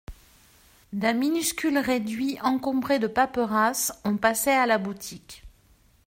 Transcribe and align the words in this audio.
D’un 0.93 1.13
minuscule 1.13 1.77
réduit 1.77 2.39
encombré 2.41 2.97
de 2.97 3.05
paperasses, 3.05 3.93
on 4.03 4.17
passait 4.17 4.49
à 4.51 4.65
la 4.65 4.79
boutique 4.79 5.43